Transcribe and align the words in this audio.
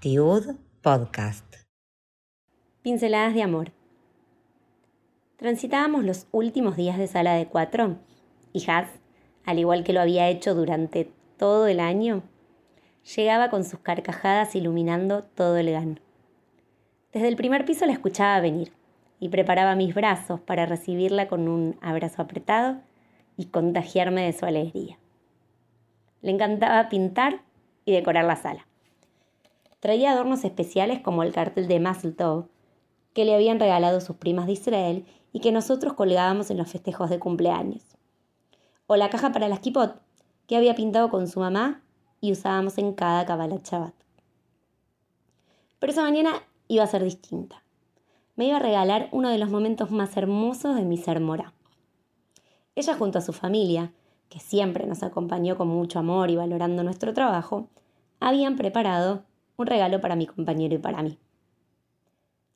Tiud 0.00 0.56
Podcast. 0.82 1.54
Pinceladas 2.82 3.34
de 3.34 3.42
amor. 3.42 3.72
Transitábamos 5.36 6.04
los 6.04 6.26
últimos 6.32 6.76
días 6.76 6.98
de 6.98 7.06
sala 7.06 7.34
de 7.34 7.46
cuatro 7.46 7.98
y 8.52 8.68
Haz, 8.68 8.88
al 9.44 9.60
igual 9.60 9.84
que 9.84 9.92
lo 9.92 10.00
había 10.00 10.28
hecho 10.28 10.56
durante 10.56 11.12
todo 11.36 11.68
el 11.68 11.78
año, 11.78 12.22
llegaba 13.16 13.48
con 13.50 13.62
sus 13.62 13.78
carcajadas 13.78 14.56
iluminando 14.56 15.22
todo 15.22 15.56
el 15.58 15.70
GAN. 15.70 16.00
Desde 17.12 17.28
el 17.28 17.36
primer 17.36 17.64
piso 17.64 17.86
la 17.86 17.92
escuchaba 17.92 18.40
venir 18.40 18.72
y 19.20 19.28
preparaba 19.28 19.76
mis 19.76 19.94
brazos 19.94 20.40
para 20.40 20.66
recibirla 20.66 21.28
con 21.28 21.46
un 21.46 21.76
abrazo 21.80 22.22
apretado 22.22 22.80
y 23.36 23.46
contagiarme 23.46 24.24
de 24.24 24.32
su 24.32 24.46
alegría. 24.46 24.98
Le 26.22 26.30
encantaba 26.30 26.88
pintar 26.88 27.42
y 27.84 27.92
decorar 27.92 28.24
la 28.24 28.36
sala. 28.36 28.66
Traía 29.80 30.12
adornos 30.12 30.44
especiales 30.44 31.00
como 31.00 31.22
el 31.22 31.32
cartel 31.32 31.68
de 31.68 31.80
Mazeltov 31.80 32.48
que 33.12 33.24
le 33.24 33.34
habían 33.34 33.60
regalado 33.60 34.00
sus 34.00 34.16
primas 34.16 34.46
de 34.46 34.52
Israel 34.52 35.06
y 35.32 35.40
que 35.40 35.52
nosotros 35.52 35.94
colgábamos 35.94 36.50
en 36.50 36.58
los 36.58 36.70
festejos 36.70 37.10
de 37.10 37.18
cumpleaños. 37.18 37.96
O 38.86 38.96
la 38.96 39.10
caja 39.10 39.32
para 39.32 39.48
las 39.48 39.60
kipot 39.60 40.00
que 40.46 40.56
había 40.56 40.74
pintado 40.74 41.08
con 41.08 41.28
su 41.28 41.40
mamá 41.40 41.82
y 42.20 42.32
usábamos 42.32 42.78
en 42.78 42.92
cada 42.92 43.24
Kabbalah 43.24 43.60
Shabbat. 43.62 43.94
Pero 45.78 45.92
esa 45.92 46.02
mañana 46.02 46.42
iba 46.68 46.84
a 46.84 46.88
ser 46.88 47.04
distinta. 47.04 47.62
Me 48.34 48.46
iba 48.46 48.56
a 48.56 48.60
regalar 48.60 49.08
uno 49.12 49.30
de 49.30 49.38
los 49.38 49.50
momentos 49.50 49.90
más 49.90 50.16
hermosos 50.16 50.76
de 50.76 50.84
mi 50.84 50.96
ser 50.96 51.20
mora. 51.20 51.52
Ella 52.76 52.94
junto 52.94 53.18
a 53.18 53.22
su 53.22 53.32
familia, 53.32 53.90
que 54.28 54.38
siempre 54.38 54.86
nos 54.86 55.02
acompañó 55.02 55.56
con 55.56 55.66
mucho 55.66 55.98
amor 55.98 56.30
y 56.30 56.36
valorando 56.36 56.84
nuestro 56.84 57.14
trabajo, 57.14 57.68
habían 58.20 58.56
preparado 58.56 59.24
un 59.56 59.66
regalo 59.66 60.02
para 60.02 60.14
mi 60.14 60.26
compañero 60.26 60.74
y 60.74 60.78
para 60.78 61.02
mí. 61.02 61.18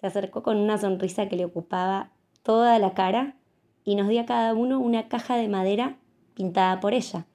Se 0.00 0.06
acercó 0.06 0.42
con 0.42 0.56
una 0.56 0.78
sonrisa 0.78 1.28
que 1.28 1.36
le 1.36 1.44
ocupaba 1.44 2.12
toda 2.42 2.78
la 2.78 2.94
cara 2.94 3.36
y 3.84 3.94
nos 3.94 4.08
dio 4.08 4.22
a 4.22 4.26
cada 4.26 4.54
uno 4.54 4.80
una 4.80 5.06
caja 5.08 5.36
de 5.36 5.48
madera 5.48 5.98
pintada 6.34 6.80
por 6.80 6.94
ella, 6.94 7.26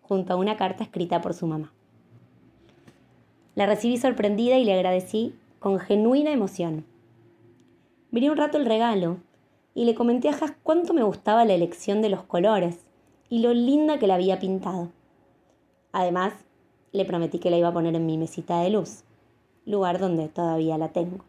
junto 0.00 0.34
a 0.34 0.36
una 0.36 0.56
carta 0.56 0.84
escrita 0.84 1.20
por 1.20 1.34
su 1.34 1.48
mamá. 1.48 1.72
La 3.56 3.66
recibí 3.66 3.96
sorprendida 3.96 4.56
y 4.56 4.64
le 4.64 4.74
agradecí 4.74 5.34
con 5.58 5.80
genuina 5.80 6.30
emoción. 6.30 6.84
Miré 8.12 8.30
un 8.30 8.36
rato 8.36 8.56
el 8.56 8.66
regalo 8.66 9.18
y 9.74 9.84
le 9.84 9.94
comenté 9.94 10.28
a 10.28 10.32
Jas 10.32 10.52
cuánto 10.62 10.94
me 10.94 11.02
gustaba 11.02 11.44
la 11.44 11.54
elección 11.54 12.00
de 12.00 12.08
los 12.08 12.22
colores 12.22 12.78
y 13.28 13.40
lo 13.40 13.52
linda 13.52 13.98
que 13.98 14.06
la 14.06 14.14
había 14.14 14.38
pintado. 14.38 14.90
Además, 15.92 16.32
le 16.92 17.04
prometí 17.04 17.38
que 17.38 17.50
la 17.50 17.56
iba 17.56 17.68
a 17.68 17.72
poner 17.72 17.94
en 17.96 18.06
mi 18.06 18.16
mesita 18.16 18.60
de 18.60 18.70
luz, 18.70 19.02
lugar 19.66 19.98
donde 19.98 20.28
todavía 20.28 20.78
la 20.78 20.88
tengo. 20.88 21.24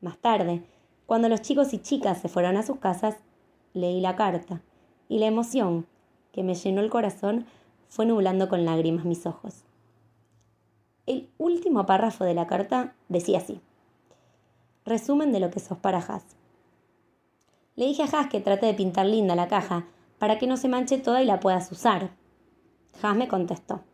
Más 0.00 0.16
tarde, 0.18 0.64
cuando 1.06 1.28
los 1.28 1.42
chicos 1.42 1.74
y 1.74 1.78
chicas 1.78 2.18
se 2.18 2.28
fueron 2.28 2.56
a 2.56 2.62
sus 2.62 2.78
casas, 2.78 3.16
leí 3.74 4.00
la 4.00 4.16
carta 4.16 4.62
y 5.08 5.18
la 5.18 5.26
emoción 5.26 5.86
que 6.32 6.42
me 6.42 6.54
llenó 6.54 6.80
el 6.80 6.90
corazón 6.90 7.46
fue 7.88 8.06
nublando 8.06 8.48
con 8.48 8.64
lágrimas 8.64 9.04
mis 9.04 9.26
ojos. 9.26 9.64
El 11.06 11.28
último 11.38 11.86
párrafo 11.86 12.24
de 12.24 12.34
la 12.34 12.46
carta 12.46 12.94
decía 13.08 13.38
así. 13.38 13.60
Resumen 14.84 15.32
de 15.32 15.40
lo 15.40 15.50
que 15.50 15.60
sos 15.60 15.78
para 15.78 15.98
Haas. 15.98 16.37
Le 17.78 17.86
dije 17.86 18.02
a 18.02 18.06
Haas 18.06 18.26
que 18.26 18.40
trate 18.40 18.66
de 18.66 18.74
pintar 18.74 19.06
linda 19.06 19.36
la 19.36 19.46
caja 19.46 19.86
para 20.18 20.36
que 20.36 20.48
no 20.48 20.56
se 20.56 20.66
manche 20.66 20.98
toda 20.98 21.22
y 21.22 21.26
la 21.26 21.38
puedas 21.38 21.70
usar. 21.70 22.10
Haas 23.00 23.16
me 23.16 23.28
contestó. 23.28 23.84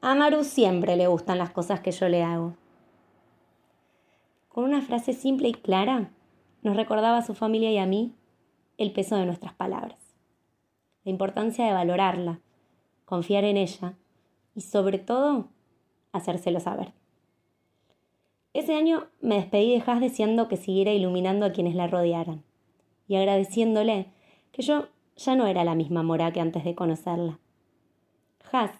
A 0.00 0.14
Maru 0.14 0.44
siempre 0.44 0.96
le 0.96 1.08
gustan 1.08 1.36
las 1.36 1.50
cosas 1.50 1.80
que 1.80 1.90
yo 1.90 2.08
le 2.08 2.22
hago. 2.22 2.56
Con 4.48 4.64
una 4.64 4.80
frase 4.80 5.12
simple 5.12 5.48
y 5.48 5.52
clara, 5.52 6.10
nos 6.62 6.74
recordaba 6.74 7.18
a 7.18 7.22
su 7.22 7.34
familia 7.34 7.70
y 7.70 7.76
a 7.76 7.84
mí 7.84 8.14
el 8.78 8.92
peso 8.92 9.16
de 9.16 9.26
nuestras 9.26 9.52
palabras, 9.52 9.98
la 11.04 11.10
importancia 11.10 11.66
de 11.66 11.74
valorarla, 11.74 12.40
confiar 13.04 13.44
en 13.44 13.58
ella 13.58 13.92
y 14.54 14.62
sobre 14.62 14.96
todo 14.96 15.50
hacérselo 16.12 16.60
saber. 16.60 16.94
Ese 18.54 18.74
año 18.74 19.08
me 19.20 19.34
despedí 19.34 19.76
de 19.76 19.82
Haas 19.86 20.00
deseando 20.00 20.48
que 20.48 20.56
siguiera 20.56 20.94
iluminando 20.94 21.44
a 21.44 21.52
quienes 21.52 21.74
la 21.74 21.88
rodearan 21.88 22.42
y 23.08 23.16
agradeciéndole 23.16 24.06
que 24.52 24.62
yo 24.62 24.86
ya 25.16 25.36
no 25.36 25.46
era 25.46 25.64
la 25.64 25.74
misma 25.74 26.02
Mora 26.02 26.32
que 26.32 26.40
antes 26.40 26.64
de 26.64 26.74
conocerla. 26.74 27.38
Haas, 28.50 28.72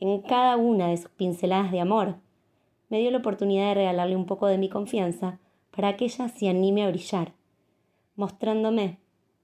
en 0.00 0.20
cada 0.22 0.56
una 0.56 0.88
de 0.88 0.96
sus 0.96 1.10
pinceladas 1.10 1.72
de 1.72 1.80
amor, 1.80 2.16
me 2.88 2.98
dio 3.00 3.10
la 3.10 3.18
oportunidad 3.18 3.68
de 3.68 3.74
regalarle 3.74 4.16
un 4.16 4.26
poco 4.26 4.46
de 4.46 4.58
mi 4.58 4.68
confianza 4.68 5.38
para 5.74 5.96
que 5.96 6.06
ella 6.06 6.28
se 6.28 6.48
anime 6.48 6.84
a 6.84 6.88
brillar, 6.88 7.32
mostrándome 8.14 8.98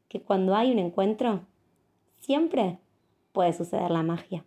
que 0.08 0.20
cuando 0.20 0.54
hay 0.54 0.72
un 0.72 0.78
encuentro, 0.78 1.40
siempre 2.18 2.78
puede 3.32 3.52
suceder 3.52 3.90
la 3.90 4.02
magia. 4.02 4.44